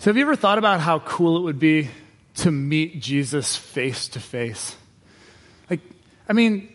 [0.00, 1.88] So, have you ever thought about how cool it would be
[2.36, 4.76] to meet Jesus face to face?
[5.68, 5.80] Like,
[6.28, 6.72] I mean,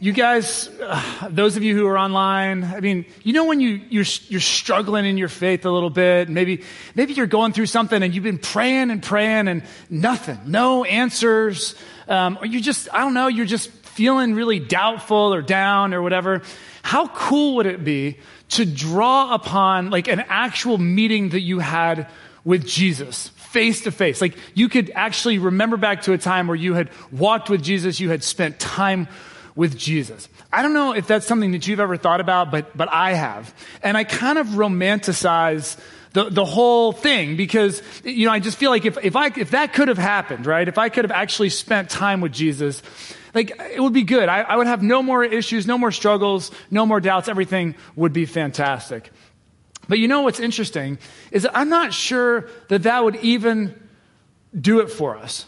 [0.00, 3.80] you guys, uh, those of you who are online, I mean, you know when you,
[3.88, 6.64] you're, you're struggling in your faith a little bit, maybe,
[6.96, 11.76] maybe you're going through something and you've been praying and praying and nothing, no answers,
[12.08, 16.02] um, or you just, I don't know, you're just feeling really doubtful or down or
[16.02, 16.42] whatever.
[16.82, 22.10] How cool would it be to draw upon like an actual meeting that you had
[22.44, 24.20] with Jesus face to face?
[24.20, 28.00] Like you could actually remember back to a time where you had walked with Jesus,
[28.00, 29.08] you had spent time
[29.56, 30.28] with Jesus.
[30.52, 33.54] I don't know if that's something that you've ever thought about, but, but I have.
[33.82, 35.78] And I kind of romanticize
[36.12, 39.50] the, the whole thing because, you know, I just feel like if, if I, if
[39.50, 40.66] that could have happened, right?
[40.66, 42.82] If I could have actually spent time with Jesus,
[43.34, 44.28] like it would be good.
[44.28, 47.28] I, I would have no more issues, no more struggles, no more doubts.
[47.28, 49.12] Everything would be fantastic.
[49.90, 50.98] But you know what's interesting
[51.32, 53.74] is that I'm not sure that that would even
[54.58, 55.46] do it for us.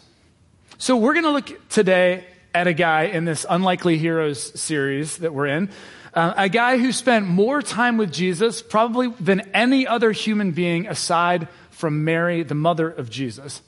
[0.78, 5.32] So we're going to look today at a guy in this Unlikely Heroes series that
[5.32, 5.70] we're in.
[6.12, 10.88] Uh, a guy who spent more time with Jesus probably than any other human being
[10.88, 13.62] aside from Mary, the mother of Jesus.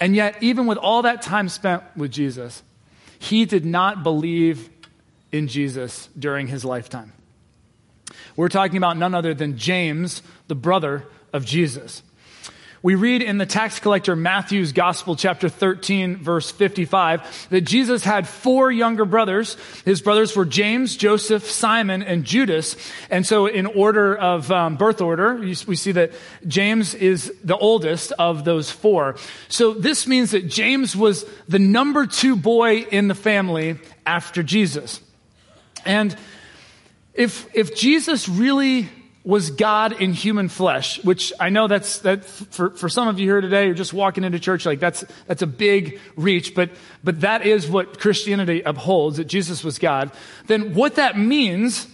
[0.00, 2.64] And yet, even with all that time spent with Jesus,
[3.20, 4.70] he did not believe
[5.30, 7.12] in Jesus during his lifetime.
[8.36, 12.02] We're talking about none other than James, the brother of Jesus.
[12.82, 18.26] We read in the tax collector Matthew's Gospel, chapter 13, verse 55, that Jesus had
[18.26, 19.58] four younger brothers.
[19.84, 22.76] His brothers were James, Joseph, Simon, and Judas.
[23.10, 26.12] And so, in order of um, birth order, we see that
[26.46, 29.16] James is the oldest of those four.
[29.48, 35.02] So, this means that James was the number two boy in the family after Jesus.
[35.84, 36.16] And
[37.14, 38.88] if, if Jesus really
[39.22, 43.26] was God in human flesh, which I know that's that for, for some of you
[43.26, 46.70] here today, you're just walking into church, like that's that's a big reach, but
[47.04, 50.10] but that is what Christianity upholds, that Jesus was God,
[50.46, 51.86] then what that means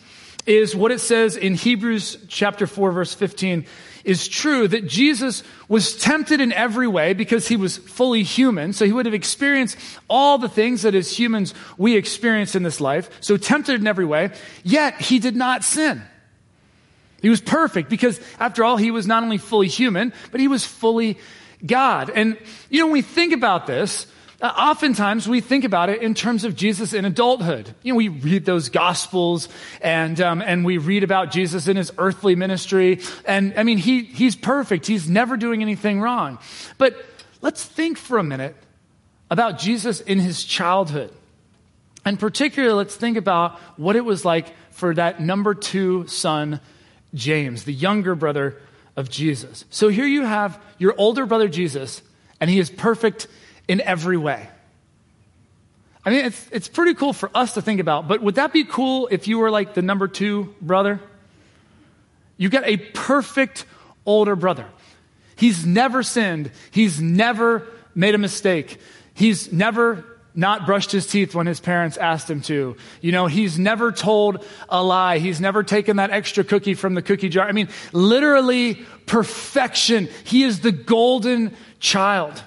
[0.47, 3.67] is what it says in Hebrews chapter 4, verse 15
[4.07, 8.73] is true that Jesus was tempted in every way because he was fully human.
[8.73, 9.77] So he would have experienced
[10.09, 13.11] all the things that as humans we experience in this life.
[13.21, 14.31] So tempted in every way,
[14.63, 16.03] yet he did not sin.
[17.21, 20.65] He was perfect because, after all, he was not only fully human, but he was
[20.65, 21.19] fully
[21.65, 22.11] God.
[22.15, 22.39] And,
[22.71, 24.07] you know, when we think about this,
[24.41, 27.75] uh, oftentimes we think about it in terms of Jesus in adulthood.
[27.83, 29.49] You know, we read those gospels
[29.81, 33.01] and, um, and we read about Jesus in his earthly ministry.
[33.25, 34.87] And I mean, he, he's perfect.
[34.87, 36.39] He's never doing anything wrong.
[36.77, 37.03] But
[37.41, 38.55] let's think for a minute
[39.31, 41.13] about Jesus in his childhood.
[42.05, 46.61] And particularly, let's think about what it was like for that number two son
[47.15, 48.61] James, the younger brother
[48.95, 49.65] of Jesus.
[49.71, 52.03] So here you have your older brother Jesus,
[52.41, 53.27] and he is perfect
[53.69, 54.49] in every way.
[56.05, 58.65] I mean, it's, it's pretty cool for us to think about, but would that be
[58.65, 61.01] cool if you were like the number two brother?
[62.37, 63.67] You get a perfect
[64.05, 64.67] older brother.
[65.35, 68.79] He's never sinned, he's never made a mistake,
[69.15, 70.05] he's never
[70.37, 72.77] not brushed his teeth when his parents asked him to.
[73.01, 75.17] You know, he's never told a lie.
[75.19, 77.49] He's never taken that extra cookie from the cookie jar.
[77.49, 78.75] I mean, literally
[79.07, 80.11] perfection.
[80.25, 82.43] He is the golden child.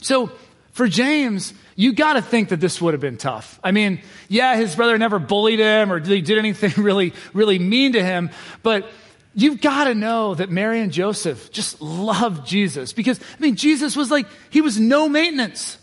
[0.00, 0.32] So
[0.72, 3.58] for James, you got to think that this would have been tough.
[3.62, 8.02] I mean, yeah, his brother never bullied him or did anything really, really mean to
[8.02, 8.30] him,
[8.62, 8.90] but
[9.32, 13.94] You've got to know that Mary and Joseph just loved Jesus because, I mean, Jesus
[13.94, 15.78] was like, he was no maintenance.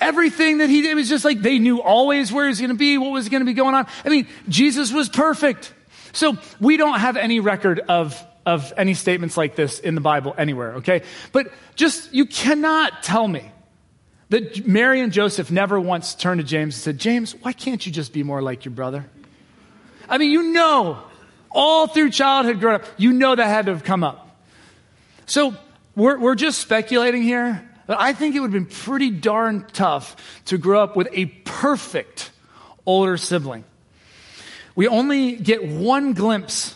[0.00, 2.76] Everything that he did was just like they knew always where he was going to
[2.76, 3.86] be, what was going to be going on.
[4.06, 5.74] I mean, Jesus was perfect.
[6.12, 10.34] So we don't have any record of, of any statements like this in the Bible
[10.36, 11.02] anywhere, okay?
[11.32, 13.50] But just, you cannot tell me
[14.30, 17.92] that Mary and Joseph never once turned to James and said, James, why can't you
[17.92, 19.04] just be more like your brother?
[20.08, 20.98] I mean, you know,
[21.50, 24.40] all through childhood growing up, you know that had to have come up.
[25.26, 25.54] So
[25.94, 27.68] we're, we're just speculating here.
[27.86, 31.26] But I think it would have been pretty darn tough to grow up with a
[31.26, 32.30] perfect
[32.86, 33.64] older sibling.
[34.74, 36.74] We only get one glimpse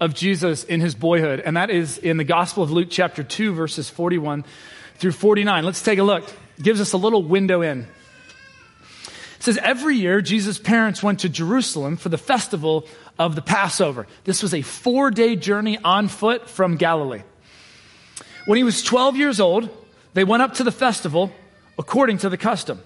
[0.00, 3.54] of Jesus in his boyhood, and that is in the Gospel of Luke, chapter 2,
[3.54, 4.44] verses 41
[4.96, 5.64] through 49.
[5.64, 6.28] Let's take a look.
[6.58, 7.86] It gives us a little window in.
[9.00, 12.86] It says, Every year, Jesus' parents went to Jerusalem for the festival
[13.18, 14.06] of the Passover.
[14.24, 17.22] This was a four day journey on foot from Galilee.
[18.46, 19.68] When he was 12 years old,
[20.14, 21.32] they went up to the festival
[21.78, 22.80] according to the custom.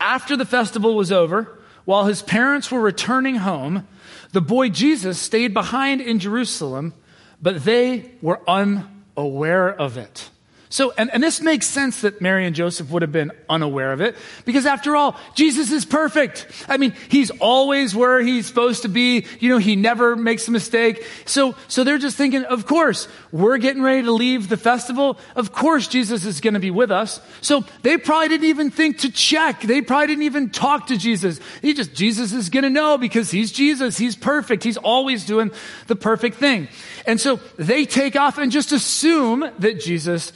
[0.00, 3.86] After the festival was over, while his parents were returning home,
[4.32, 6.94] the boy Jesus stayed behind in Jerusalem,
[7.40, 10.30] but they were unaware of it.
[10.74, 14.00] So, and, and this makes sense that Mary and Joseph would have been unaware of
[14.00, 16.48] it because after all, Jesus is perfect.
[16.68, 19.24] I mean, he's always where he's supposed to be.
[19.38, 21.06] You know, he never makes a mistake.
[21.26, 25.16] So, so they're just thinking, of course, we're getting ready to leave the festival.
[25.36, 27.20] Of course, Jesus is going to be with us.
[27.40, 29.60] So they probably didn't even think to check.
[29.60, 31.38] They probably didn't even talk to Jesus.
[31.62, 33.96] He just, Jesus is going to know because he's Jesus.
[33.96, 34.64] He's perfect.
[34.64, 35.52] He's always doing
[35.86, 36.66] the perfect thing.
[37.06, 40.32] And so they take off and just assume that Jesus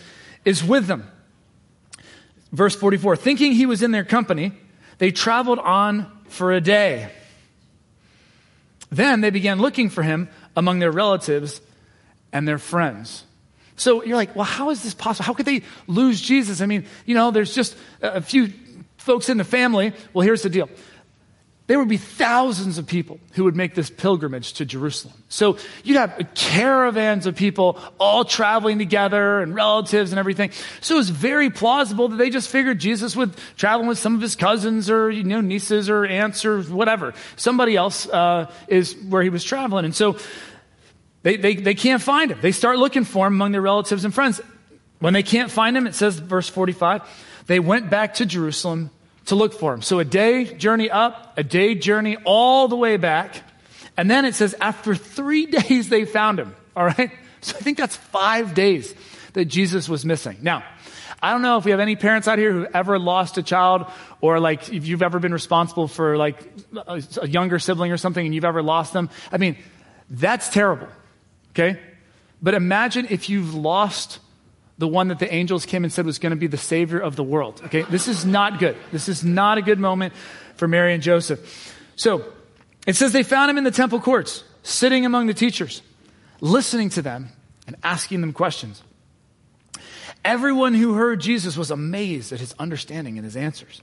[0.49, 1.07] is with them.
[2.53, 4.53] Verse 44 thinking he was in their company,
[4.97, 7.11] they traveled on for a day.
[8.91, 11.61] Then they began looking for him among their relatives
[12.33, 13.25] and their friends.
[13.77, 15.27] So you're like, well, how is this possible?
[15.27, 16.63] How could they lose Jesus?
[16.63, 18.51] I mean, you know, there's just a few
[18.97, 19.93] folks in the family.
[20.15, 20.71] Well, here's the deal
[21.69, 25.15] there would be thousands of people who would make this pilgrimage to Jerusalem.
[25.29, 30.51] So you'd have caravans of people all traveling together and relatives and everything.
[30.81, 34.23] So it was very plausible that they just figured Jesus would travel with some of
[34.23, 37.13] his cousins or, you know, nieces or aunts or whatever.
[37.37, 39.85] Somebody else uh, is where he was traveling.
[39.85, 40.17] And so
[41.23, 42.39] they, they, they can't find him.
[42.41, 44.41] They start looking for him among their relatives and friends.
[45.01, 47.03] When they can't find him, it says, verse 45,
[47.47, 48.91] they went back to Jerusalem
[49.29, 49.83] to look for him.
[49.83, 53.43] So a day journey up, a day journey all the way back.
[53.97, 56.55] And then it says after three days they found him.
[56.77, 57.11] All right.
[57.41, 58.95] So I think that's five days
[59.35, 60.39] that Jesus was missing.
[60.43, 60.65] Now,
[61.23, 63.87] I don't know if we have any parents out here who ever lost a child
[64.21, 66.41] or like if you've ever been responsible for like
[66.87, 69.11] a younger sibling or something and you've ever lost them.
[69.31, 69.57] I mean,
[70.09, 70.89] that's terrible.
[71.51, 71.79] Okay.
[72.41, 74.21] But imagine if you've lost
[74.79, 77.17] the one that the angels came and said was going to be the savior of
[77.17, 77.61] the world.
[77.67, 78.77] Okay, this is not good.
[78.93, 80.15] This is not a good moment
[80.55, 81.75] for Mary and Joseph.
[81.97, 82.25] So
[82.87, 85.83] it says they found him in the temple courts, sitting among the teachers,
[86.41, 87.31] listening to them
[87.67, 88.83] and asking them questions.
[90.25, 93.83] Everyone who heard Jesus was amazed at his understanding and his answers.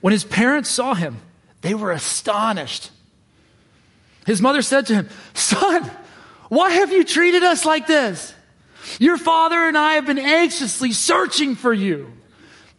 [0.00, 1.18] When his parents saw him,
[1.62, 2.90] they were astonished.
[4.26, 5.90] His mother said to him, Son,
[6.48, 8.34] why have you treated us like this?
[8.98, 12.12] Your father and I have been anxiously searching for you.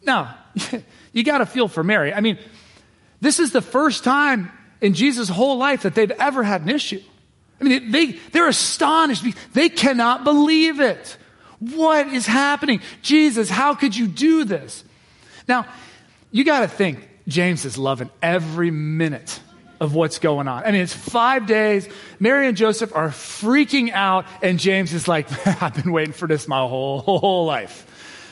[0.03, 0.37] Now,
[1.13, 2.13] you got to feel for Mary.
[2.13, 2.37] I mean,
[3.21, 7.01] this is the first time in Jesus' whole life that they've ever had an issue.
[7.59, 9.25] I mean, they, they're astonished.
[9.53, 11.17] They cannot believe it.
[11.59, 12.81] What is happening?
[13.01, 14.83] Jesus, how could you do this?
[15.47, 15.65] Now,
[16.31, 19.39] you got to think James is loving every minute
[19.79, 20.63] of what's going on.
[20.63, 21.87] I mean, it's five days.
[22.19, 25.27] Mary and Joseph are freaking out, and James is like,
[25.61, 27.83] I've been waiting for this my whole, whole life.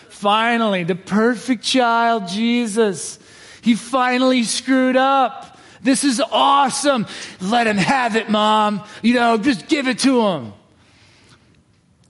[0.10, 3.20] Finally, the perfect child, Jesus.
[3.62, 5.60] He finally screwed up.
[5.82, 7.06] This is awesome.
[7.42, 8.84] Let him have it, mom.
[9.02, 10.54] You know, just give it to him.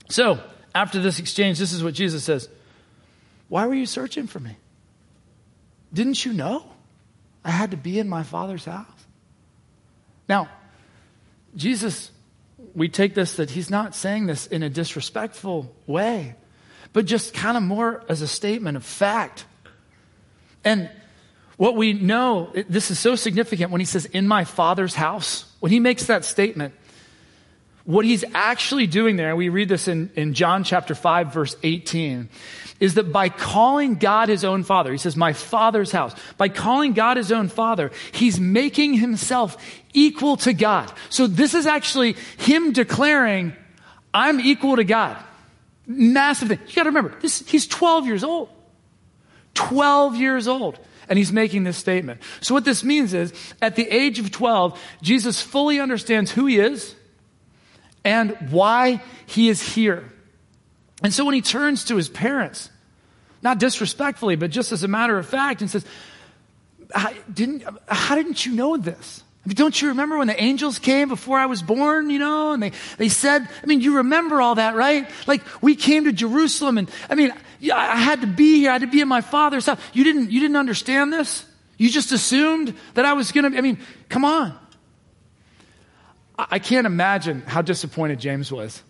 [0.08, 0.40] So,
[0.74, 2.48] after this exchange, this is what Jesus says
[3.48, 4.56] Why were you searching for me?
[5.92, 6.64] Didn't you know
[7.44, 8.86] I had to be in my father's house?
[10.28, 10.48] Now,
[11.54, 12.10] Jesus,
[12.74, 16.34] we take this that he's not saying this in a disrespectful way,
[16.92, 19.44] but just kind of more as a statement of fact.
[20.64, 20.90] And
[21.56, 25.50] what we know, this is so significant when he says, in my father's house.
[25.60, 26.74] When he makes that statement,
[27.86, 31.56] what he's actually doing there, and we read this in, in John chapter 5, verse
[31.62, 32.28] 18,
[32.80, 36.92] is that by calling God his own father, he says, my father's house, by calling
[36.92, 39.56] God his own father, he's making himself
[39.94, 40.92] equal to God.
[41.10, 43.54] So this is actually him declaring,
[44.12, 45.16] I'm equal to God.
[45.86, 46.58] Massive thing.
[46.66, 48.48] You gotta remember, this, he's 12 years old.
[49.54, 50.76] 12 years old.
[51.08, 52.20] And he's making this statement.
[52.40, 53.32] So what this means is,
[53.62, 56.95] at the age of 12, Jesus fully understands who he is
[58.06, 60.10] and why he is here.
[61.02, 62.70] And so when he turns to his parents,
[63.42, 65.84] not disrespectfully, but just as a matter of fact, and says,
[67.34, 69.24] didn't, How didn't you know this?
[69.44, 72.52] I mean, don't you remember when the angels came before I was born, you know,
[72.52, 75.08] and they, they said, I mean, you remember all that, right?
[75.26, 77.32] Like, we came to Jerusalem and, I mean,
[77.72, 78.70] I had to be here.
[78.70, 79.80] I had to be in my father's house.
[79.92, 81.44] You didn't, you didn't understand this?
[81.76, 84.56] You just assumed that I was going to, I mean, come on.
[86.38, 88.82] I can't imagine how disappointed James was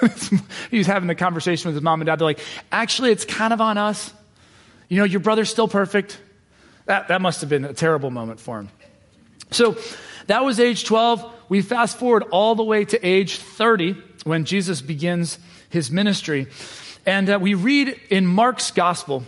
[0.70, 2.18] he was having the conversation with his mom and dad.
[2.18, 4.12] They're like, actually, it's kind of on us.
[4.88, 6.20] You know, your brother's still perfect.
[6.86, 8.68] That, that must have been a terrible moment for him.
[9.50, 9.76] So
[10.26, 11.32] that was age 12.
[11.48, 16.48] We fast forward all the way to age 30 when Jesus begins his ministry.
[17.06, 19.24] And uh, we read in Mark's gospel,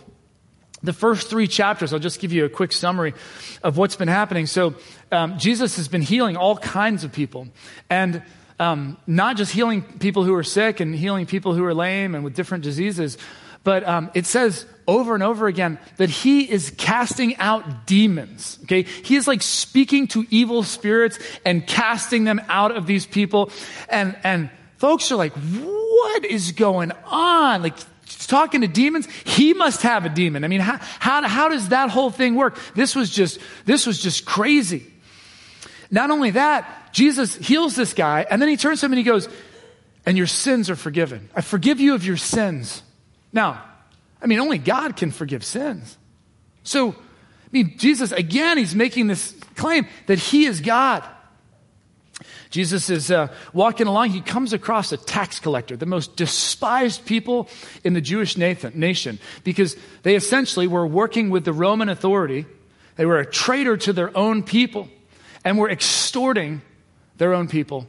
[0.85, 1.93] the first three chapters.
[1.93, 3.15] I'll just give you a quick summary
[3.63, 4.47] of what's been happening.
[4.47, 4.75] So,
[5.11, 7.49] um, Jesus has been healing all kinds of people.
[7.89, 8.23] And
[8.61, 12.23] um, not just healing people who are sick and healing people who are lame and
[12.23, 13.19] with different diseases,
[13.65, 18.59] but um, it says over and over again that he is casting out demons.
[18.65, 23.51] Okay, he is like speaking to evil spirits and casting them out of these people,
[23.89, 27.63] and and folks are like, what is going on?
[27.63, 27.75] Like
[28.27, 29.07] talking to demons.
[29.25, 30.45] He must have a demon.
[30.45, 32.59] I mean how, how, how does that whole thing work?
[32.75, 34.87] This was just this was just crazy.
[35.91, 39.05] Not only that jesus heals this guy and then he turns to him and he
[39.05, 39.29] goes
[40.07, 41.29] and your sins are forgiven.
[41.35, 42.83] I forgive you of your sins.
[43.33, 43.63] Now
[44.21, 45.97] i mean only god can forgive sins.
[46.63, 51.05] So i mean jesus again he's making this claim that he is god
[52.55, 54.11] Jesus is uh, walking along.
[54.11, 57.49] He comes across a tax collector, the most despised people
[57.83, 62.47] in the Jewish nation, because they essentially were working with the Roman authority.
[62.95, 64.89] They were a traitor to their own people
[65.45, 66.63] and were extorting
[67.17, 67.89] their own people,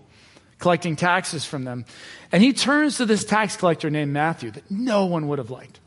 [0.57, 1.85] collecting taxes from them.
[2.31, 5.79] And he turns to this tax collector named Matthew that no one would have liked.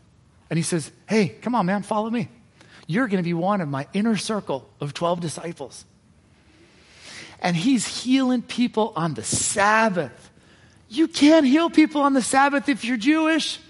[0.50, 2.28] And he says, Hey, come on, man, follow me.
[2.86, 5.84] You're going to be one of my inner circle of 12 disciples
[7.40, 10.30] and he's healing people on the Sabbath.
[10.88, 13.60] You can't heal people on the Sabbath if you're Jewish.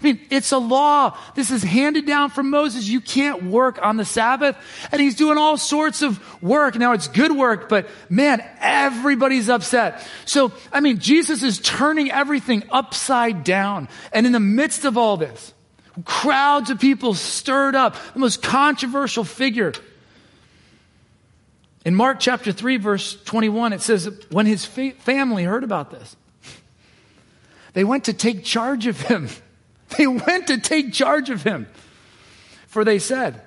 [0.00, 1.16] I mean, it's a law.
[1.34, 2.88] This is handed down from Moses.
[2.88, 4.56] You can't work on the Sabbath.
[4.90, 6.76] And he's doing all sorts of work.
[6.76, 10.06] Now it's good work, but man, everybody's upset.
[10.24, 13.88] So, I mean, Jesus is turning everything upside down.
[14.12, 15.54] And in the midst of all this,
[16.04, 19.72] crowds of people stirred up, the most controversial figure
[21.84, 26.16] in Mark chapter 3, verse 21, it says, when his fa- family heard about this,
[27.74, 29.28] they went to take charge of him.
[29.96, 31.68] They went to take charge of him.
[32.66, 33.40] For they said,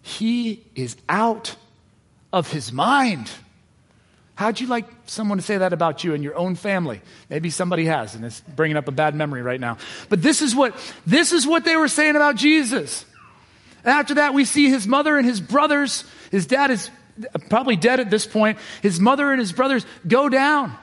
[0.00, 1.56] He is out
[2.32, 3.28] of his mind.
[4.36, 7.00] How'd you like someone to say that about you and your own family?
[7.28, 9.78] Maybe somebody has, and it's bringing up a bad memory right now.
[10.08, 13.04] But this is what, this is what they were saying about Jesus.
[13.84, 16.04] After that, we see his mother and his brothers.
[16.30, 16.88] His dad is
[17.48, 20.76] probably dead at this point, his mother and his brothers go down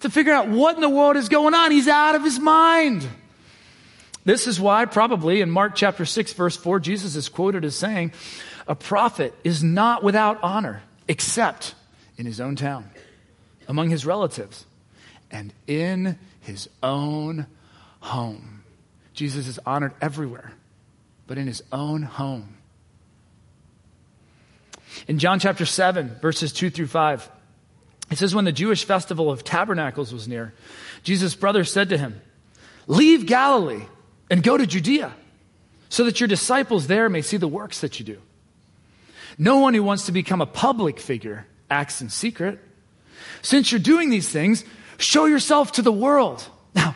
[0.00, 1.70] to figure out what in the world is going on.
[1.70, 3.06] He's out of his mind.
[4.24, 8.12] This is why, probably in Mark chapter 6, verse 4, Jesus is quoted as saying,
[8.66, 11.74] A prophet is not without honor except
[12.18, 12.90] in his own town,
[13.66, 14.66] among his relatives,
[15.30, 17.46] and in his own
[18.00, 18.62] home.
[19.14, 20.52] Jesus is honored everywhere,
[21.26, 22.56] but in his own home.
[25.08, 27.30] In John chapter 7, verses 2 through 5,
[28.10, 30.52] it says, When the Jewish festival of tabernacles was near,
[31.02, 32.20] Jesus' brother said to him,
[32.86, 33.84] Leave Galilee
[34.30, 35.14] and go to Judea,
[35.88, 38.18] so that your disciples there may see the works that you do.
[39.38, 42.58] No one who wants to become a public figure acts in secret.
[43.42, 44.64] Since you're doing these things,
[44.98, 46.46] show yourself to the world.
[46.74, 46.94] Now,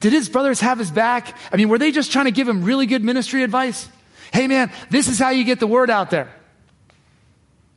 [0.00, 1.36] did his brothers have his back?
[1.52, 3.88] I mean, were they just trying to give him really good ministry advice?
[4.32, 6.32] Hey man, this is how you get the word out there.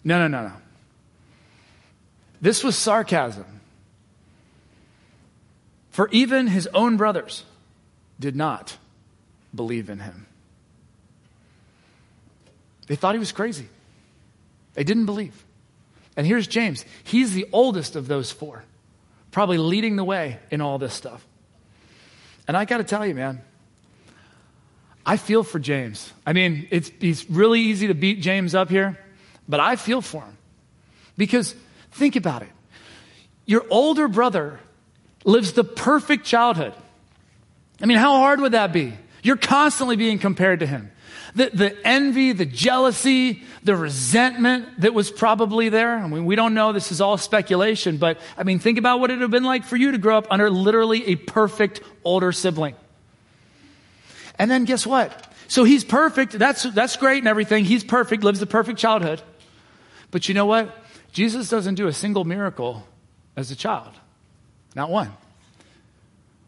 [0.03, 0.53] No, no, no, no.
[2.41, 3.45] This was sarcasm.
[5.91, 7.43] For even his own brothers
[8.19, 8.77] did not
[9.53, 10.25] believe in him.
[12.87, 13.67] They thought he was crazy.
[14.73, 15.43] They didn't believe.
[16.15, 16.85] And here's James.
[17.03, 18.63] He's the oldest of those four,
[19.31, 21.25] probably leading the way in all this stuff.
[22.47, 23.41] And I got to tell you, man,
[25.05, 26.11] I feel for James.
[26.25, 28.97] I mean, it's, it's really easy to beat James up here.
[29.49, 30.37] But I feel for him.
[31.17, 31.55] Because
[31.91, 32.49] think about it.
[33.45, 34.59] Your older brother
[35.25, 36.73] lives the perfect childhood.
[37.81, 38.93] I mean, how hard would that be?
[39.23, 40.91] You're constantly being compared to him.
[41.35, 45.95] The, the envy, the jealousy, the resentment that was probably there.
[45.95, 46.71] I mean, we don't know.
[46.71, 47.97] This is all speculation.
[47.97, 50.17] But I mean, think about what it would have been like for you to grow
[50.17, 52.75] up under literally a perfect older sibling.
[54.37, 55.33] And then guess what?
[55.47, 56.33] So he's perfect.
[56.33, 57.65] That's, that's great and everything.
[57.65, 59.21] He's perfect, lives the perfect childhood.
[60.11, 60.75] But you know what?
[61.11, 62.85] Jesus doesn't do a single miracle
[63.35, 63.91] as a child,
[64.75, 65.11] not one.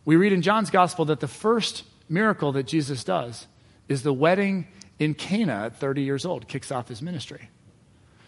[0.06, 3.48] We read in John's gospel that the first miracle that Jesus does
[3.88, 4.68] is the wedding
[5.00, 7.50] in Cana at 30 years old, kicks off his ministry.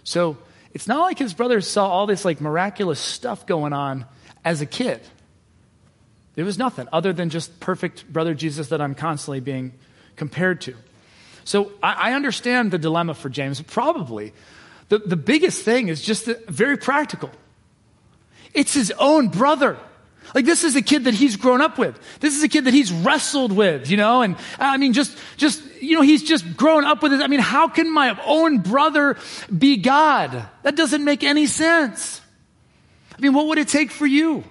[0.03, 0.37] So
[0.73, 4.05] it's not like his brothers saw all this like miraculous stuff going on
[4.43, 5.01] as a kid.
[6.35, 9.73] It was nothing other than just perfect brother Jesus that I'm constantly being
[10.15, 10.75] compared to.
[11.43, 14.33] So I, I understand the dilemma for James, probably
[14.89, 17.31] the, the biggest thing is just the, very practical.
[18.53, 19.77] It's his own brother.
[20.33, 21.99] Like this is a kid that he's grown up with.
[22.19, 25.17] This is a kid that he's wrestled with, you know, and uh, I mean, just,
[25.37, 27.21] just, you know, he's just grown up with it.
[27.21, 29.17] I mean, how can my own brother
[29.55, 30.45] be God?
[30.63, 32.21] That doesn't make any sense.
[33.15, 34.43] I mean, what would it take for you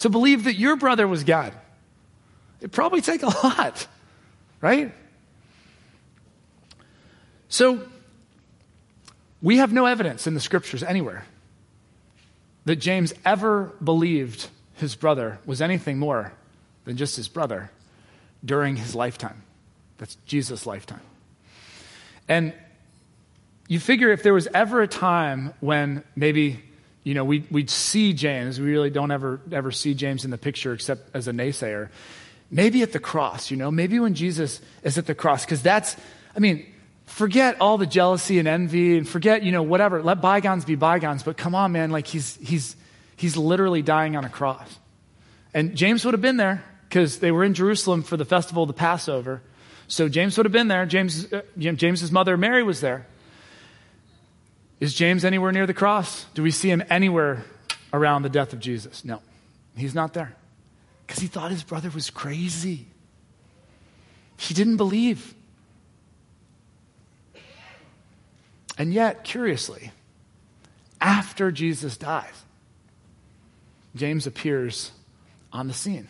[0.00, 1.52] to believe that your brother was God.
[2.58, 3.86] It'd probably take a lot,
[4.60, 4.92] right?
[7.48, 7.86] So,
[9.42, 11.24] we have no evidence in the scriptures anywhere
[12.64, 16.32] that James ever believed his brother was anything more
[16.84, 17.70] than just his brother
[18.44, 19.42] during his lifetime.
[19.98, 21.00] That's Jesus' lifetime.
[22.28, 22.54] And
[23.68, 26.62] you figure if there was ever a time when maybe,
[27.04, 30.38] you know, we'd, we'd see James, we really don't ever, ever see James in the
[30.38, 31.88] picture except as a naysayer,
[32.50, 35.96] maybe at the cross, you know, maybe when Jesus is at the cross, because that's,
[36.34, 36.66] I mean,
[37.10, 40.02] forget all the jealousy and envy and forget, you know, whatever.
[40.02, 41.22] Let bygones be bygones.
[41.22, 42.76] But come on, man, like he's, he's,
[43.16, 44.78] he's literally dying on a cross.
[45.52, 48.68] And James would have been there because they were in Jerusalem for the festival of
[48.68, 49.42] the Passover.
[49.88, 50.86] So James would have been there.
[50.86, 53.06] James, uh, James's mother Mary was there.
[54.78, 56.24] Is James anywhere near the cross?
[56.34, 57.44] Do we see him anywhere
[57.92, 59.04] around the death of Jesus?
[59.04, 59.20] No,
[59.76, 60.34] he's not there
[61.06, 62.86] because he thought his brother was crazy.
[64.38, 65.34] He didn't believe.
[68.80, 69.92] And yet, curiously,
[71.02, 72.32] after Jesus dies,
[73.94, 74.90] James appears
[75.52, 76.08] on the scene.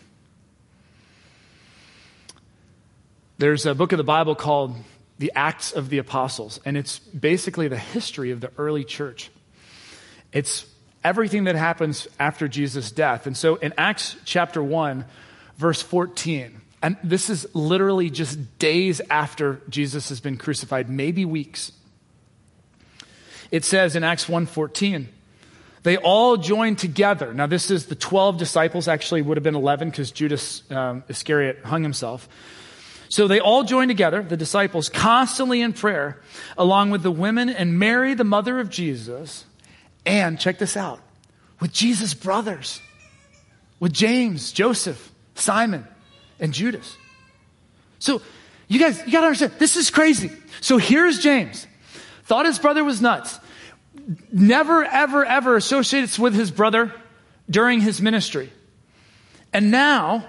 [3.38, 4.76] There's a book of the Bible called
[5.18, 9.32] The Acts of the Apostles, and it's basically the history of the early church.
[10.32, 10.64] It's
[11.02, 13.26] everything that happens after Jesus' death.
[13.26, 15.06] And so in Acts chapter 1,
[15.56, 21.72] verse 14, and this is literally just days after Jesus has been crucified, maybe weeks.
[23.50, 25.08] It says in Acts 1:14,
[25.82, 27.32] they all joined together.
[27.32, 31.60] Now, this is the 12 disciples, actually, would have been 11 because Judas um, Iscariot
[31.64, 32.28] hung himself.
[33.08, 36.20] So they all joined together, the disciples, constantly in prayer,
[36.56, 39.46] along with the women and Mary, the mother of Jesus,
[40.06, 41.00] and check this out,
[41.58, 42.80] with Jesus' brothers,
[43.80, 45.88] with James, Joseph, Simon,
[46.38, 46.96] and Judas.
[47.98, 48.22] So
[48.68, 50.30] you guys, you gotta understand, this is crazy.
[50.60, 51.66] So here's James.
[52.30, 53.40] Thought his brother was nuts.
[54.30, 56.94] Never, ever, ever associates with his brother
[57.50, 58.52] during his ministry.
[59.52, 60.24] And now,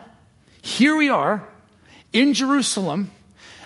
[0.63, 1.47] here we are
[2.11, 3.11] in Jerusalem,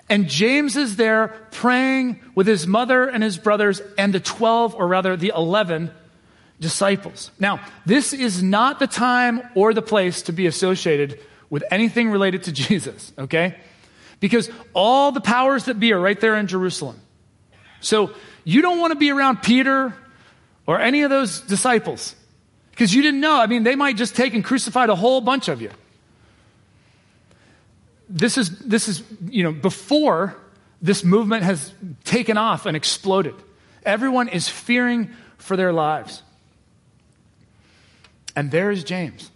[0.09, 4.85] and James is there praying with his mother and his brothers and the 12, or
[4.85, 5.89] rather the 11
[6.59, 7.31] disciples.
[7.39, 12.43] Now, this is not the time or the place to be associated with anything related
[12.43, 13.55] to Jesus, okay?
[14.19, 16.99] Because all the powers that be are right there in Jerusalem.
[17.85, 18.11] So
[18.43, 19.93] you don't want to be around Peter
[20.65, 22.15] or any of those disciples
[22.71, 23.39] because you didn't know.
[23.39, 25.69] I mean, they might just take and crucify a whole bunch of you.
[28.09, 30.35] This is, this is, you know, before
[30.81, 33.35] this movement has taken off and exploded.
[33.83, 36.23] Everyone is fearing for their lives.
[38.35, 39.31] And there is James.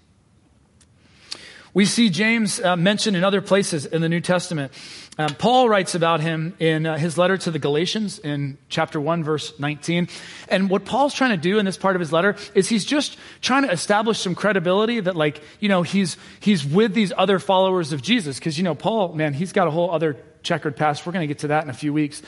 [1.73, 4.73] We see James uh, mentioned in other places in the New Testament.
[5.19, 9.21] Um, Paul writes about him in uh, his letter to the Galatians in chapter 1,
[9.25, 10.07] verse 19.
[10.47, 13.17] And what Paul's trying to do in this part of his letter is he's just
[13.41, 17.91] trying to establish some credibility that, like, you know, he's, he's with these other followers
[17.91, 18.39] of Jesus.
[18.39, 21.05] Because, you know, Paul, man, he's got a whole other checkered past.
[21.05, 22.21] We're going to get to that in a few weeks.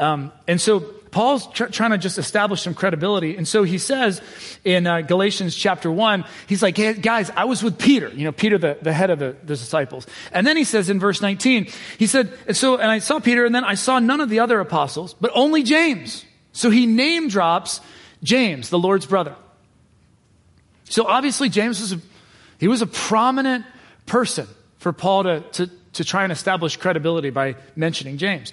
[0.00, 3.36] Um, and so Paul's tr- trying to just establish some credibility.
[3.36, 4.20] And so he says
[4.64, 8.32] in uh, Galatians chapter 1, he's like, hey, guys, I was with Peter, you know,
[8.32, 10.06] Peter, the, the head of the, the disciples.
[10.32, 13.44] And then he says in verse 19, he said, and so, and I saw Peter,
[13.44, 16.24] and then I saw none of the other apostles, but only James.
[16.52, 17.82] So he name drops
[18.22, 19.36] James, the Lord's brother.
[20.84, 22.00] So obviously, James was a,
[22.58, 23.66] he was a prominent
[24.06, 24.46] person
[24.78, 28.52] for Paul to, to, to try and establish credibility by mentioning James.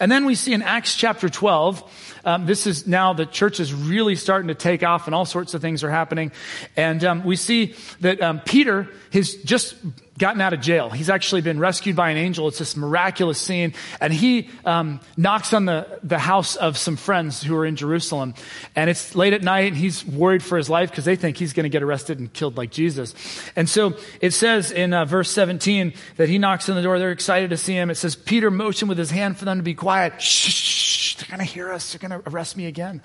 [0.00, 3.72] And then we see in Acts chapter 12, um, this is now the church is
[3.72, 6.32] really starting to take off and all sorts of things are happening.
[6.76, 9.74] And um, we see that um, Peter has just
[10.18, 10.90] gotten out of jail.
[10.90, 12.48] He's actually been rescued by an angel.
[12.48, 13.72] It's this miraculous scene.
[14.00, 18.34] And he um, knocks on the, the house of some friends who are in Jerusalem.
[18.74, 21.52] And it's late at night and he's worried for his life because they think he's
[21.52, 23.14] going to get arrested and killed like Jesus.
[23.54, 26.98] And so it says in uh, verse 17 that he knocks on the door.
[26.98, 27.90] They're excited to see him.
[27.90, 30.20] It says, Peter motioned with his hand for them to be quiet.
[30.20, 31.14] Shh, shh, shh.
[31.16, 31.92] They're going to hear us.
[31.92, 33.02] They're going to arrest me again.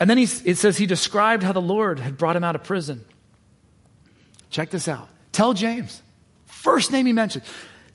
[0.00, 2.64] And then he, it says he described how the Lord had brought him out of
[2.64, 3.04] prison.
[4.50, 5.08] Check this out.
[5.32, 6.02] Tell James.
[6.46, 7.44] First name he mentioned.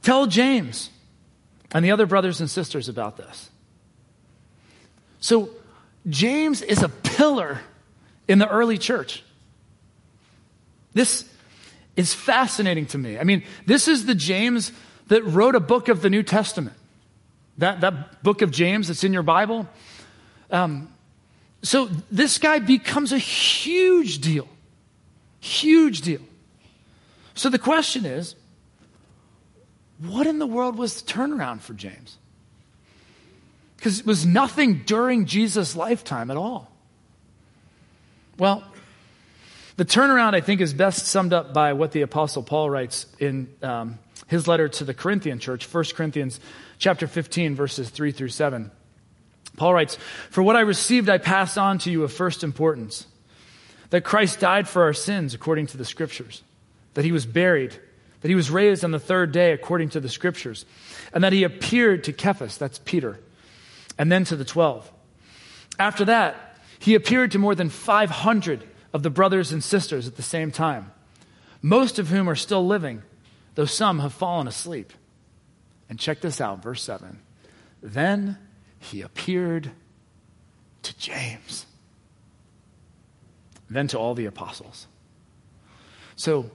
[0.01, 0.89] Tell James
[1.71, 3.49] and the other brothers and sisters about this.
[5.19, 5.49] So,
[6.09, 7.61] James is a pillar
[8.27, 9.23] in the early church.
[10.93, 11.25] This
[11.95, 13.17] is fascinating to me.
[13.17, 14.71] I mean, this is the James
[15.07, 16.75] that wrote a book of the New Testament.
[17.57, 19.67] That, that book of James that's in your Bible.
[20.49, 20.93] Um,
[21.61, 24.47] so, this guy becomes a huge deal.
[25.39, 26.21] Huge deal.
[27.35, 28.35] So the question is
[29.99, 32.17] what in the world was the turnaround for James?
[33.77, 36.71] Because it was nothing during Jesus' lifetime at all.
[38.37, 38.63] Well,
[39.75, 43.49] the turnaround, I think, is best summed up by what the Apostle Paul writes in
[43.61, 43.99] um,
[44.33, 46.39] his letter to the Corinthian church, 1 Corinthians
[46.79, 48.71] chapter 15, verses 3 through 7.
[49.55, 49.97] Paul writes,
[50.31, 53.05] For what I received, I passed on to you of first importance
[53.91, 56.41] that Christ died for our sins according to the Scriptures,
[56.95, 57.79] that he was buried,
[58.21, 60.65] that he was raised on the third day according to the Scriptures,
[61.13, 63.19] and that he appeared to Cephas, that's Peter,
[63.99, 64.91] and then to the twelve.
[65.77, 70.23] After that, he appeared to more than 500 of the brothers and sisters at the
[70.23, 70.91] same time,
[71.61, 73.03] most of whom are still living,
[73.55, 74.93] though some have fallen asleep.
[75.89, 77.19] And check this out, verse 7.
[77.81, 78.37] Then
[78.79, 79.71] he appeared
[80.83, 81.65] to James,
[83.69, 84.87] then to all the apostles.
[86.15, 86.51] So,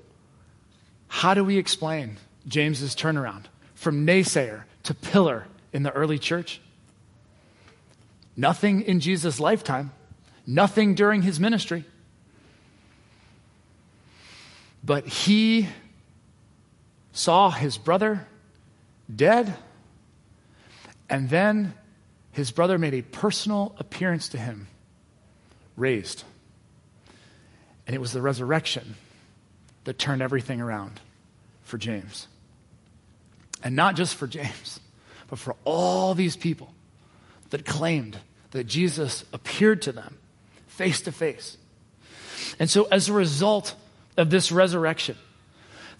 [1.09, 6.61] how do we explain James's turnaround from naysayer to pillar in the early church?
[8.37, 9.93] Nothing in Jesus' lifetime,
[10.47, 11.85] nothing during his ministry.
[14.85, 15.69] But he
[17.19, 18.25] saw his brother
[19.13, 19.53] dead,
[21.11, 21.75] and then
[22.31, 24.69] his brother made a personal appearance to him,
[25.77, 26.23] raised.
[27.89, 28.95] And it was the resurrection
[29.83, 31.01] that turned everything around
[31.65, 32.29] for James.
[33.65, 34.79] And not just for James,
[35.27, 36.73] but for all these people
[37.51, 38.17] that claimed
[38.53, 40.19] that Jesus appeared to them
[40.69, 41.57] face to face.
[42.61, 43.75] And so, as a result
[44.17, 45.17] of this resurrection,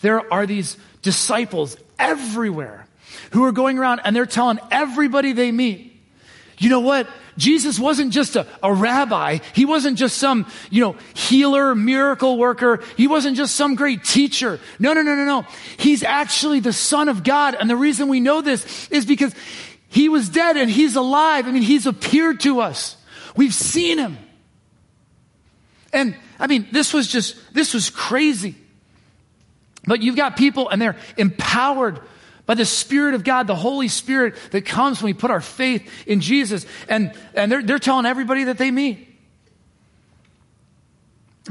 [0.01, 2.87] there are these disciples everywhere
[3.33, 5.89] who are going around and they're telling everybody they meet
[6.59, 7.09] you know what?
[7.37, 9.39] Jesus wasn't just a, a, rabbi.
[9.55, 12.83] He wasn't just some, you know, healer, miracle worker.
[12.97, 14.59] He wasn't just some great teacher.
[14.81, 15.47] No, no, no, no, no.
[15.77, 17.55] He's actually the son of God.
[17.55, 19.33] And the reason we know this is because
[19.89, 21.47] he was dead and he's alive.
[21.47, 22.97] I mean, he's appeared to us.
[23.37, 24.19] We've seen him.
[25.93, 28.57] And I mean, this was just, this was crazy.
[29.89, 32.01] But you've got people and they're empowered
[32.47, 35.91] by the Spirit of God, the Holy Spirit that comes when we put our faith
[36.07, 36.67] in Jesus.
[36.89, 39.07] And, and they're, they're telling everybody that they meet.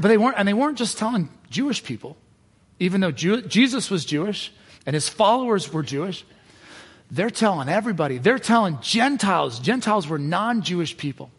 [0.00, 2.16] But they weren't, and they weren't just telling Jewish people,
[2.78, 4.52] even though Jew, Jesus was Jewish
[4.86, 6.24] and his followers were Jewish.
[7.10, 8.18] They're telling everybody.
[8.18, 9.58] They're telling Gentiles.
[9.58, 11.30] Gentiles were non Jewish people.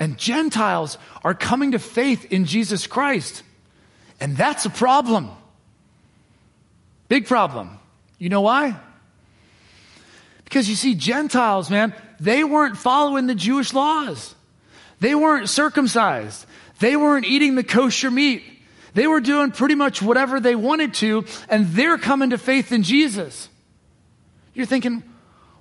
[0.00, 3.42] And Gentiles are coming to faith in Jesus Christ.
[4.22, 5.30] And that's a problem.
[7.08, 7.76] Big problem.
[8.18, 8.78] You know why?
[10.44, 14.36] Because you see, Gentiles, man, they weren't following the Jewish laws.
[15.00, 16.46] They weren't circumcised.
[16.78, 18.44] They weren't eating the kosher meat.
[18.94, 22.84] They were doing pretty much whatever they wanted to, and they're coming to faith in
[22.84, 23.48] Jesus.
[24.54, 25.02] You're thinking,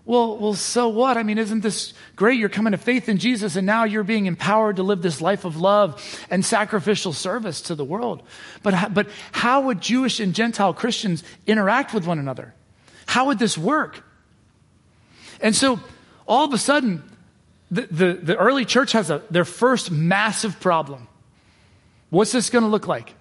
[0.03, 1.17] well, well, so what?
[1.17, 2.39] I mean, isn't this great?
[2.39, 5.45] You're coming to faith in Jesus, and now you're being empowered to live this life
[5.45, 8.23] of love and sacrificial service to the world.
[8.63, 12.55] But, but how would Jewish and Gentile Christians interact with one another?
[13.05, 14.03] How would this work?
[15.39, 15.79] And so,
[16.27, 17.03] all of a sudden,
[17.69, 21.07] the, the, the early church has a, their first massive problem.
[22.09, 23.13] What's this going to look like?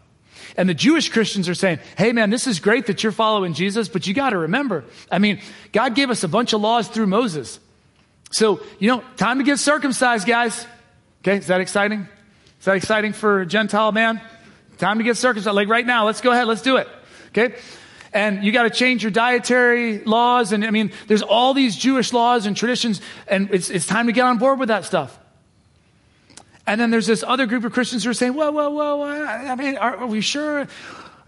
[0.57, 3.89] And the Jewish Christians are saying, hey man, this is great that you're following Jesus,
[3.89, 5.41] but you got to remember, I mean,
[5.73, 7.61] God gave us a bunch of laws through Moses.
[8.31, 10.67] So, you know, time to get circumcised, guys.
[11.23, 12.09] Okay, is that exciting?
[12.59, 14.21] Is that exciting for a Gentile man?
[14.79, 15.55] Time to get circumcised.
[15.55, 16.89] Like right now, let's go ahead, let's do it.
[17.29, 17.55] Okay?
[18.13, 20.53] And you got to change your dietary laws.
[20.53, 24.13] And I mean, there's all these Jewish laws and traditions, and it's, it's time to
[24.13, 25.17] get on board with that stuff.
[26.71, 29.57] And then there's this other group of Christians who are saying, whoa, whoa, whoa, I
[29.57, 30.69] mean, are, are we sure?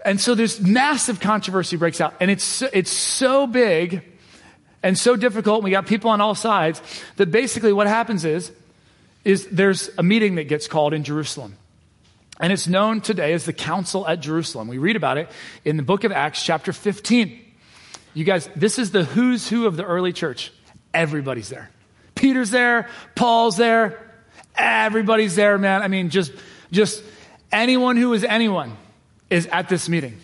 [0.04, 2.14] And so this massive controversy breaks out.
[2.20, 4.04] And it's, it's so big
[4.84, 5.64] and so difficult.
[5.64, 6.80] We got people on all sides
[7.16, 8.52] that basically what happens is,
[9.24, 11.56] is there's a meeting that gets called in Jerusalem.
[12.38, 14.68] And it's known today as the Council at Jerusalem.
[14.68, 15.28] We read about it
[15.64, 17.36] in the book of Acts, chapter 15.
[18.14, 20.52] You guys, this is the who's who of the early church.
[20.94, 21.68] Everybody's there.
[22.14, 24.11] Peter's there, Paul's there,
[24.56, 25.82] Everybody's there, man.
[25.82, 26.32] I mean, just,
[26.70, 27.02] just
[27.50, 28.76] anyone who is anyone
[29.30, 30.18] is at this meeting.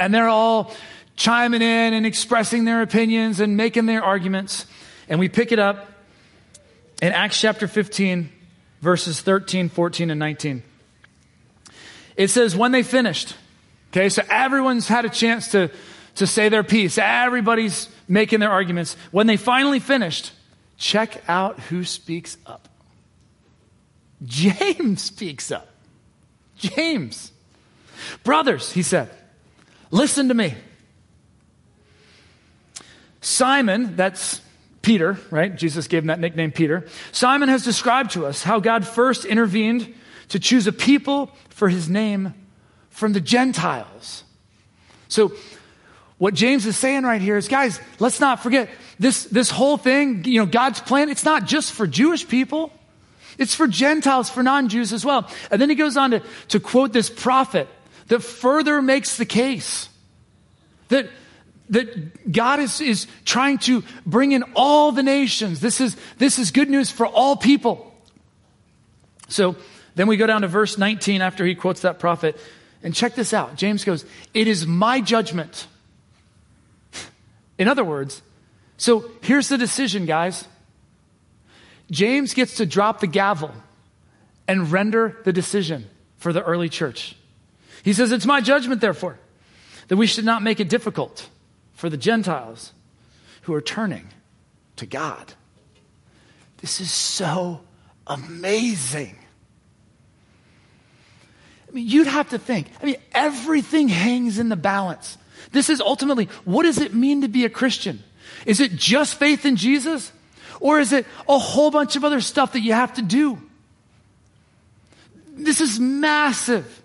[0.00, 0.72] And they're all
[1.16, 4.66] chiming in and expressing their opinions and making their arguments.
[5.08, 5.88] And we pick it up
[7.02, 8.30] in Acts chapter 15,
[8.80, 10.62] verses 13, 14, and 19.
[12.16, 13.36] It says, when they finished,
[13.92, 15.70] okay, so everyone's had a chance to,
[16.16, 16.98] to say their piece.
[16.98, 18.96] Everybody's making their arguments.
[19.10, 20.32] When they finally finished,
[20.76, 22.67] check out who speaks up.
[24.24, 25.68] James speaks up.
[26.56, 27.32] James.
[28.24, 29.10] Brothers, he said,
[29.90, 30.54] Listen to me.
[33.20, 34.40] Simon, that's
[34.82, 35.54] Peter, right?
[35.54, 36.86] Jesus gave him that nickname, Peter.
[37.12, 39.94] Simon has described to us how God first intervened
[40.28, 42.34] to choose a people for his name
[42.90, 44.24] from the Gentiles.
[45.08, 45.32] So,
[46.18, 50.24] what James is saying right here is, guys, let's not forget this, this whole thing,
[50.24, 52.72] you know, God's plan, it's not just for Jewish people.
[53.38, 55.30] It's for Gentiles, for non-Jews as well.
[55.50, 57.68] And then he goes on to, to quote this prophet
[58.08, 59.88] that further makes the case
[60.88, 61.08] that,
[61.70, 65.60] that God is, is trying to bring in all the nations.
[65.60, 67.94] This is, this is good news for all people.
[69.28, 69.56] So
[69.94, 72.38] then we go down to verse 19 after he quotes that prophet.
[72.82, 73.56] And check this out.
[73.56, 75.66] James goes, It is my judgment.
[77.58, 78.22] In other words,
[78.76, 80.46] so here's the decision, guys.
[81.90, 83.52] James gets to drop the gavel
[84.46, 87.16] and render the decision for the early church.
[87.82, 89.18] He says, It's my judgment, therefore,
[89.88, 91.28] that we should not make it difficult
[91.74, 92.72] for the Gentiles
[93.42, 94.08] who are turning
[94.76, 95.34] to God.
[96.58, 97.60] This is so
[98.06, 99.16] amazing.
[101.68, 102.68] I mean, you'd have to think.
[102.82, 105.18] I mean, everything hangs in the balance.
[105.52, 108.02] This is ultimately what does it mean to be a Christian?
[108.46, 110.12] Is it just faith in Jesus?
[110.60, 113.38] Or is it a whole bunch of other stuff that you have to do?
[115.36, 116.82] This is massive.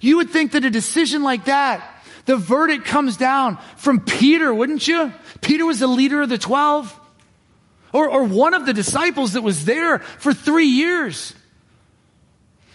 [0.00, 1.82] You would think that a decision like that,
[2.26, 5.12] the verdict comes down from Peter, wouldn't you?
[5.40, 6.98] Peter was the leader of the 12.
[7.92, 11.34] Or, or one of the disciples that was there for three years.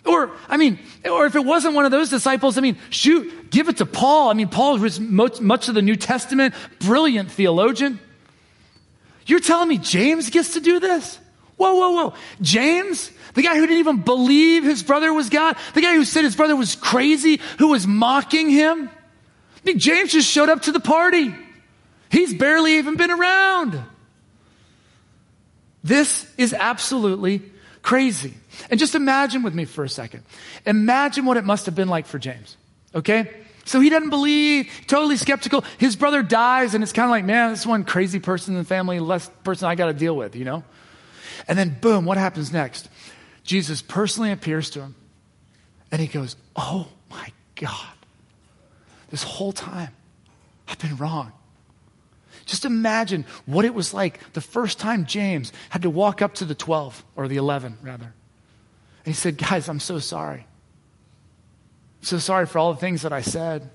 [0.05, 0.77] Or, I mean,
[1.10, 4.29] or if it wasn't one of those disciples, I mean, shoot, give it to Paul.
[4.29, 7.99] I mean, Paul was much, much of the New Testament, brilliant theologian.
[9.25, 11.19] You're telling me James gets to do this?
[11.57, 12.13] Whoa, whoa, whoa.
[12.41, 16.23] James, the guy who didn't even believe his brother was God, the guy who said
[16.23, 18.89] his brother was crazy, who was mocking him.
[18.89, 21.33] I mean, James just showed up to the party.
[22.09, 23.81] He's barely even been around.
[25.83, 27.41] This is absolutely
[27.81, 28.33] crazy.
[28.69, 30.23] And just imagine with me for a second.
[30.65, 32.57] Imagine what it must have been like for James.
[32.93, 33.29] Okay?
[33.65, 35.65] So he doesn't believe, totally skeptical.
[35.80, 38.65] His brother dies, and it's kind of like, man, this one crazy person in the
[38.65, 40.63] family, less person I got to deal with, you know?
[41.47, 42.88] And then, boom, what happens next?
[43.43, 44.95] Jesus personally appears to him,
[45.91, 47.93] and he goes, Oh my God,
[49.10, 49.91] this whole time,
[50.67, 51.32] I've been wrong.
[52.45, 56.45] Just imagine what it was like the first time James had to walk up to
[56.45, 58.06] the 12, or the 11, rather.
[58.06, 58.13] And
[59.06, 60.45] he said, Guys, I'm so sorry
[62.08, 63.70] so sorry for all the things that I said,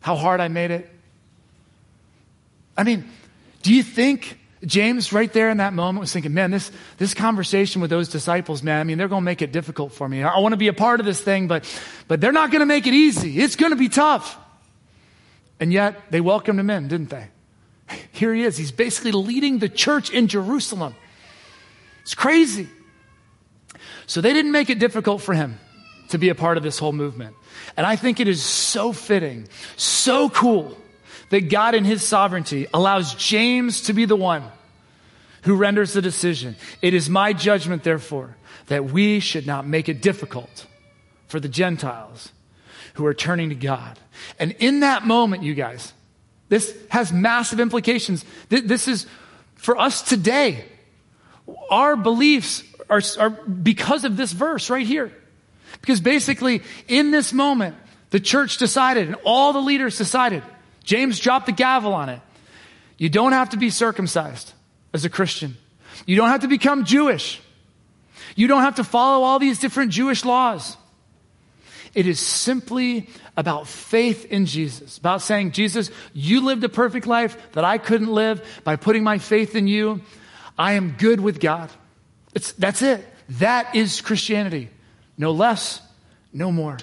[0.00, 0.90] how hard I made it.
[2.76, 3.08] I mean,
[3.62, 7.80] do you think James, right there in that moment, was thinking, man, this, this conversation
[7.80, 10.22] with those disciples, man, I mean, they're going to make it difficult for me.
[10.22, 11.64] I want to be a part of this thing, but,
[12.08, 13.40] but they're not going to make it easy.
[13.40, 14.38] It's going to be tough.
[15.58, 17.28] And yet, they welcomed him in, didn't they?
[18.12, 18.56] Here he is.
[18.56, 20.94] He's basically leading the church in Jerusalem.
[22.02, 22.68] It's crazy.
[24.06, 25.58] So they didn't make it difficult for him
[26.10, 27.34] to be a part of this whole movement.
[27.76, 30.76] And I think it is so fitting, so cool
[31.30, 34.44] that God in his sovereignty allows James to be the one
[35.42, 36.56] who renders the decision.
[36.82, 40.66] It is my judgment, therefore, that we should not make it difficult
[41.26, 42.32] for the Gentiles
[42.94, 43.98] who are turning to God.
[44.38, 45.92] And in that moment, you guys,
[46.48, 48.24] this has massive implications.
[48.48, 49.06] This is
[49.54, 50.64] for us today.
[51.70, 55.12] Our beliefs are, are because of this verse right here.
[55.80, 57.76] Because basically, in this moment,
[58.10, 60.42] the church decided and all the leaders decided,
[60.84, 62.20] James dropped the gavel on it.
[62.98, 64.52] You don't have to be circumcised
[64.92, 65.56] as a Christian.
[66.06, 67.40] You don't have to become Jewish.
[68.36, 70.76] You don't have to follow all these different Jewish laws.
[71.94, 77.52] It is simply about faith in Jesus, about saying, Jesus, you lived a perfect life
[77.52, 80.02] that I couldn't live by putting my faith in you.
[80.58, 81.70] I am good with God.
[82.34, 83.04] It's, that's it.
[83.30, 84.68] That is Christianity.
[85.20, 85.82] No less,
[86.32, 86.78] no more.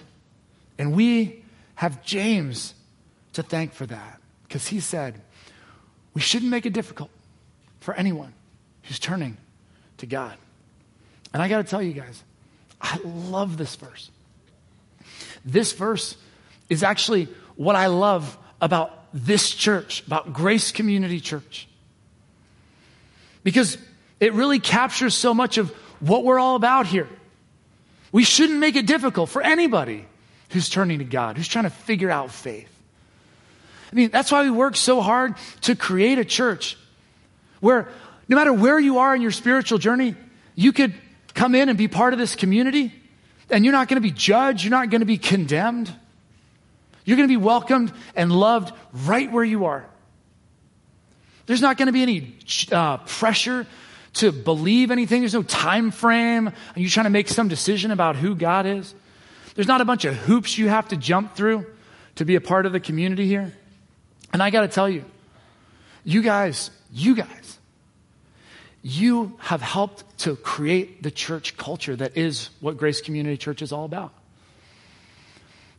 [0.78, 2.76] And we have James
[3.34, 5.19] to thank for that because he said,
[6.13, 7.10] we shouldn't make it difficult
[7.80, 8.32] for anyone
[8.84, 9.38] who's turning
[9.97, 10.38] to God.
[11.34, 12.23] And I got to tell you guys,
[12.80, 14.12] I love this verse.
[15.43, 16.15] This verse
[16.69, 21.67] is actually what I love about this church, about Grace Community Church.
[23.43, 23.80] Because
[24.19, 25.71] it really captures so much of
[26.02, 27.10] what we're all about here.
[28.17, 30.03] We shouldn't make it difficult for anybody
[30.49, 32.67] who's turning to God, who's trying to figure out faith.
[33.91, 36.80] I mean, that's why we work so hard to create a church
[37.60, 37.88] where
[38.27, 40.15] no matter where you are in your spiritual journey,
[40.56, 40.95] you could
[41.36, 42.91] come in and be part of this community
[43.51, 45.93] and you're not going to be judged, you're not going to be condemned.
[47.06, 48.73] You're going to be welcomed and loved
[49.06, 49.86] right where you are.
[51.45, 52.36] There's not going to be any
[52.71, 53.67] uh, pressure
[54.17, 55.21] to believe anything.
[55.21, 56.47] There's no time frame.
[56.47, 58.93] Are you trying to make some decision about who God is?
[59.56, 61.65] There's not a bunch of hoops you have to jump through
[62.15, 63.53] to be a part of the community here.
[64.34, 65.03] And I got to tell you,
[66.03, 67.58] you guys, you guys,
[68.82, 73.71] you have helped to create the church culture that is what Grace Community Church is
[73.71, 74.13] all about.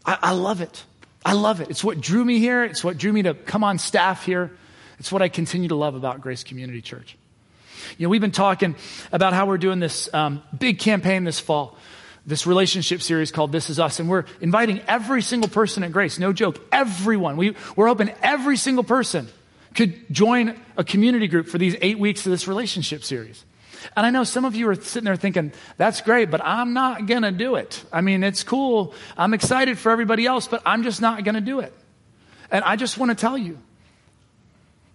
[0.04, 0.84] I, I love it.
[1.24, 1.70] I love it.
[1.70, 2.64] It's what drew me here.
[2.64, 4.50] It's what drew me to come on staff here.
[4.98, 7.16] It's what I continue to love about Grace Community Church.
[7.96, 8.76] You know, we've been talking
[9.12, 11.76] about how we're doing this um, big campaign this fall,
[12.26, 16.18] this relationship series called This Is Us, and we're inviting every single person at Grace.
[16.18, 17.36] No joke, everyone.
[17.36, 19.28] We, we're hoping every single person
[19.74, 23.44] could join a community group for these eight weeks of this relationship series.
[23.96, 27.06] And I know some of you are sitting there thinking, that's great, but I'm not
[27.06, 27.84] going to do it.
[27.92, 28.94] I mean, it's cool.
[29.16, 31.72] I'm excited for everybody else, but I'm just not going to do it.
[32.50, 33.58] And I just want to tell you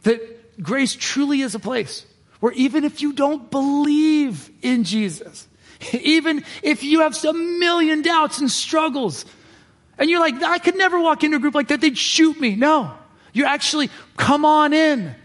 [0.03, 2.05] that grace truly is a place
[2.43, 5.47] where even if you don't believe in Jesus,
[5.93, 9.23] even if you have some million doubts and struggles,
[9.97, 12.57] and you're like, I could never walk into a group like that, they'd shoot me.
[12.57, 12.95] No.
[13.31, 15.15] You actually come on in.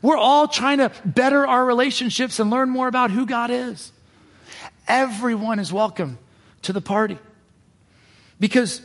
[0.00, 3.90] We're all trying to better our relationships and learn more about who God is.
[4.86, 6.20] Everyone is welcome
[6.62, 7.18] to the party
[8.38, 8.80] because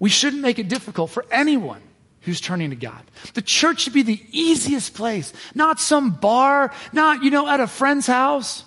[0.00, 1.80] we shouldn't make it difficult for anyone
[2.24, 3.02] who's turning to God.
[3.34, 7.66] The church should be the easiest place, not some bar, not, you know, at a
[7.66, 8.64] friend's house.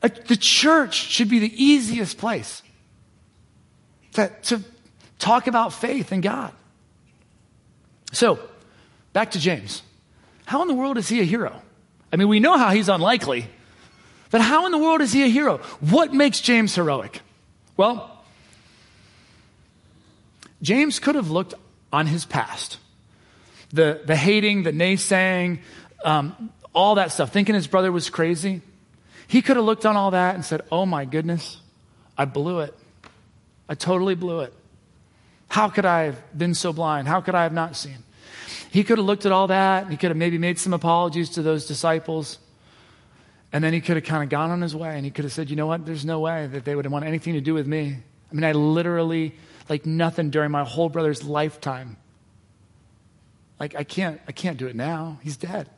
[0.00, 2.62] the church should be the easiest place
[4.12, 4.62] to, to
[5.18, 6.52] talk about faith and God.
[8.12, 8.38] So,
[9.12, 9.82] back to James.
[10.44, 11.60] How in the world is he a hero?
[12.12, 13.46] I mean, we know how he's unlikely,
[14.30, 15.58] but how in the world is he a hero?
[15.80, 17.20] What makes James heroic?
[17.76, 18.24] Well,
[20.62, 21.54] James could have looked
[21.92, 22.78] on his past.
[23.72, 25.60] The, the hating, the naysaying,
[26.04, 28.62] um, all that stuff, thinking his brother was crazy.
[29.28, 31.58] He could have looked on all that and said, Oh my goodness,
[32.16, 32.74] I blew it.
[33.68, 34.52] I totally blew it.
[35.48, 37.08] How could I have been so blind?
[37.08, 37.98] How could I have not seen?
[38.70, 39.90] He could have looked at all that.
[39.90, 42.38] He could have maybe made some apologies to those disciples.
[43.52, 45.32] And then he could have kind of gone on his way and he could have
[45.32, 45.86] said, You know what?
[45.86, 47.96] There's no way that they would want anything to do with me.
[48.30, 49.34] I mean, I literally
[49.68, 51.96] like nothing during my whole brother's lifetime.
[53.58, 55.18] Like I can't I can't do it now.
[55.22, 55.70] He's dead.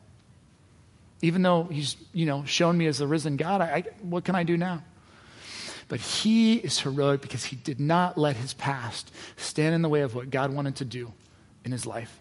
[1.20, 4.36] Even though he's, you know, shown me as the risen God, I, I, what can
[4.36, 4.84] I do now?
[5.88, 10.02] But he is heroic because he did not let his past stand in the way
[10.02, 11.12] of what God wanted to do
[11.64, 12.20] in his life.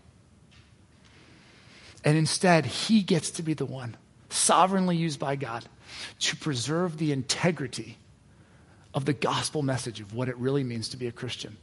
[2.03, 3.97] And instead, he gets to be the one,
[4.29, 5.65] sovereignly used by God,
[6.19, 7.97] to preserve the integrity
[8.93, 11.57] of the gospel message of what it really means to be a Christian.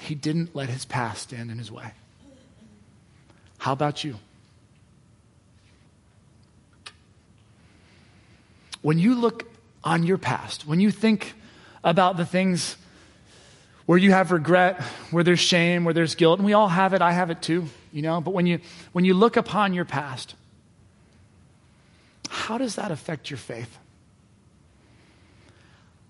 [0.00, 1.92] He didn't let his past stand in his way.
[3.58, 4.16] How about you?
[8.82, 9.50] When you look
[9.82, 11.34] on your past, when you think
[11.82, 12.76] about the things
[13.86, 17.00] where you have regret, where there's shame, where there's guilt, and we all have it,
[17.00, 18.60] I have it too, you know, but when you
[18.92, 20.34] when you look upon your past,
[22.28, 23.78] how does that affect your faith?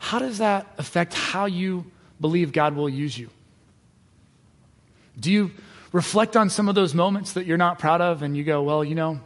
[0.06, 1.84] How does that affect how you
[2.20, 3.28] believe God will use you?
[5.18, 5.50] Do you
[5.90, 8.84] reflect on some of those moments that you're not proud of and you go, well,
[8.84, 9.18] you know,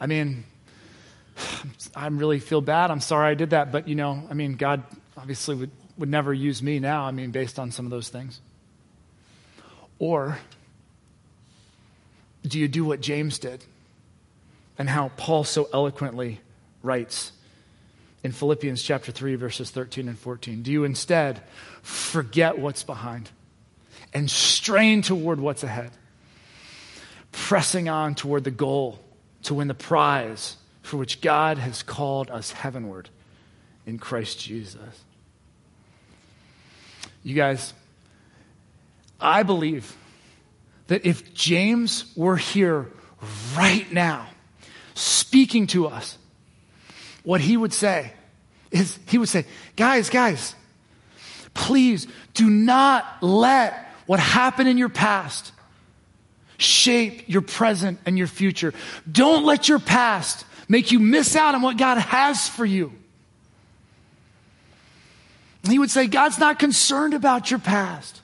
[0.00, 0.42] I mean,
[1.94, 2.90] I really feel bad.
[2.90, 3.70] I'm sorry I did that.
[3.70, 4.82] But, you know, I mean, God
[5.16, 7.04] obviously would, would never use me now.
[7.04, 8.40] I mean, based on some of those things.
[10.00, 10.36] Or
[12.44, 13.64] do you do what James did
[14.76, 16.40] and how Paul so eloquently
[16.82, 17.30] writes
[18.22, 20.62] in Philippians chapter 3, verses 13 and 14?
[20.62, 21.42] Do you instead
[21.82, 23.30] forget what's behind
[24.14, 25.90] and strain toward what's ahead,
[27.32, 29.00] pressing on toward the goal
[29.44, 33.08] to win the prize for which God has called us heavenward
[33.86, 35.04] in Christ Jesus?
[37.24, 37.72] You guys,
[39.20, 39.96] I believe
[40.88, 42.88] that if James were here
[43.56, 44.28] right now,
[44.94, 46.18] speaking to us,
[47.22, 48.12] what he would say
[48.70, 49.44] is he would say,
[49.76, 50.54] guys, guys,
[51.54, 53.74] please do not let
[54.06, 55.52] what happened in your past
[56.58, 58.72] shape your present and your future.
[59.10, 62.92] Don't let your past make you miss out on what God has for you.
[65.68, 68.20] He would say, God's not concerned about your past.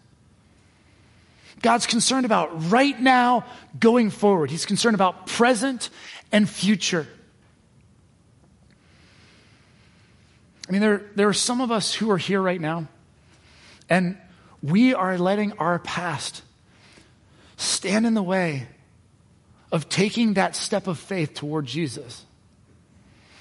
[1.62, 3.44] God's concerned about right now
[3.78, 4.51] going forward.
[4.51, 5.90] He's concerned about present
[6.32, 7.07] and future.
[10.68, 12.88] I mean, there, there are some of us who are here right now,
[13.88, 14.18] and
[14.62, 16.42] we are letting our past
[17.56, 18.66] stand in the way
[19.72, 22.24] of taking that step of faith toward Jesus.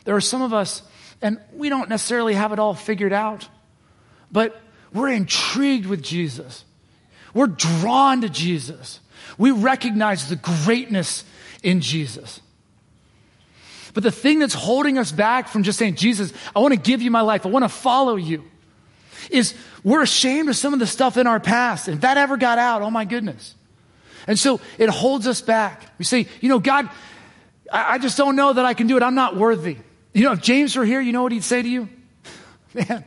[0.05, 0.83] There are some of us,
[1.21, 3.47] and we don't necessarily have it all figured out,
[4.31, 4.61] but
[4.93, 6.63] we're intrigued with Jesus.
[7.33, 9.01] We're drawn to Jesus.
[9.37, 11.25] We recognize the greatness
[11.61, 12.39] in Jesus.
[13.97, 17.01] But the thing that's holding us back from just saying, Jesus, I want to give
[17.01, 18.43] you my life, I want to follow you,
[19.31, 21.87] is we're ashamed of some of the stuff in our past.
[21.87, 23.55] And if that ever got out, oh my goodness.
[24.27, 25.81] And so it holds us back.
[25.97, 26.91] We say, you know, God,
[27.73, 29.01] I, I just don't know that I can do it.
[29.01, 29.77] I'm not worthy.
[30.13, 31.89] You know, if James were here, you know what he'd say to you?
[32.75, 33.03] Man,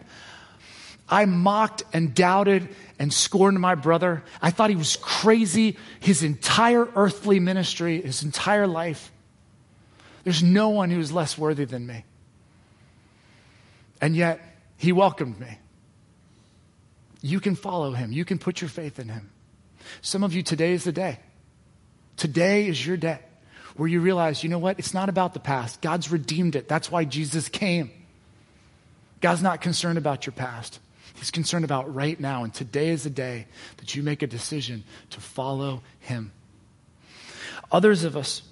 [1.09, 2.69] I mocked and doubted
[2.99, 4.25] and scorned my brother.
[4.43, 9.13] I thought he was crazy his entire earthly ministry, his entire life.
[10.25, 12.05] There's no one who is less worthy than me.
[14.01, 14.41] And yet,
[14.77, 15.59] he welcomed me.
[17.23, 19.31] You can follow him, you can put your faith in him.
[20.03, 21.19] Some of you, today is the day.
[22.17, 23.21] Today is your day
[23.77, 24.79] where you realize, you know what?
[24.79, 25.81] It's not about the past.
[25.81, 26.69] God's redeemed it.
[26.69, 27.91] That's why Jesus came.
[29.21, 30.81] God's not concerned about your past.
[31.15, 32.45] He's concerned about right now.
[32.45, 33.47] And today is the day
[33.79, 36.33] that you make a decision to follow Him.
[37.73, 38.43] Others of us,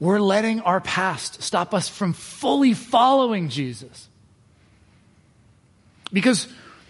[0.00, 4.08] we're letting our past stop us from fully following Jesus.
[6.12, 6.48] Because,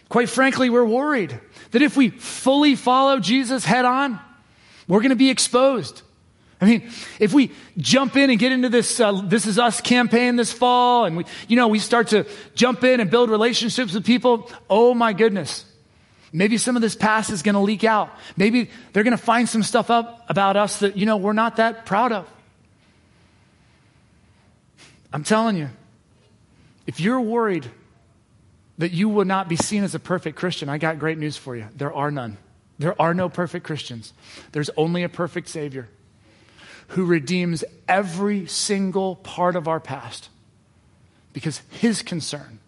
[0.09, 1.39] quite frankly, we're worried
[1.73, 4.19] that if we fully follow Jesus head on,
[4.89, 6.03] we're going to be exposed.
[6.61, 10.37] I mean, if we jump in and get into this uh, "This Is Us" campaign
[10.37, 14.05] this fall, and we, you know, we start to jump in and build relationships with
[14.05, 15.65] people, oh my goodness,
[16.33, 18.11] maybe some of this past is going to leak out.
[18.37, 21.57] Maybe they're going to find some stuff up about us that you know we're not
[21.57, 22.29] that proud of.
[25.13, 25.69] I'm telling you,
[26.87, 27.71] if you're worried
[28.79, 31.55] that you will not be seen as a perfect Christian, I got great news for
[31.57, 31.67] you.
[31.77, 32.39] There are none.
[32.79, 34.13] There are no perfect Christians.
[34.53, 35.89] There's only a perfect Savior
[36.89, 40.29] who redeems every single part of our past.
[41.33, 42.59] Because his concern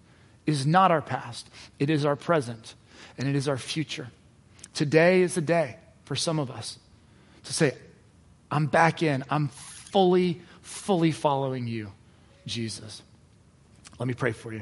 [0.46, 2.74] is not our past, it is our present,
[3.18, 4.08] and it is our future.
[4.74, 6.78] Today is the day for some of us
[7.44, 7.74] to say,
[8.50, 11.90] I'm back in, I'm fully, fully following you,
[12.46, 13.02] Jesus.
[13.98, 14.60] Let me pray for you.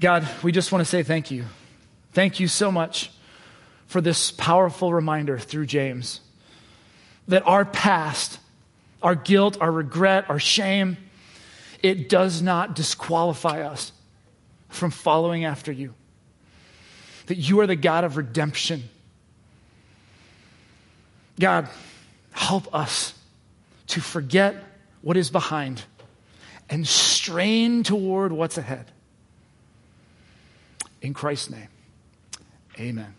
[0.00, 1.44] God, we just want to say thank you.
[2.12, 3.10] Thank you so much
[3.86, 6.20] for this powerful reminder through James
[7.28, 8.38] that our past,
[9.02, 10.96] our guilt, our regret, our shame,
[11.82, 13.92] it does not disqualify us
[14.68, 15.94] from following after you.
[17.26, 18.84] That you are the God of redemption.
[21.38, 21.68] God,
[22.32, 23.14] help us
[23.88, 24.56] to forget
[25.04, 25.84] what is behind
[26.70, 28.90] and strain toward what's ahead.
[31.02, 31.68] In Christ's name,
[32.80, 33.14] amen.